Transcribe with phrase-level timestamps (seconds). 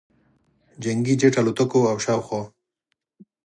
[0.83, 2.41] جنګي جټ الوتکو او شاوخوا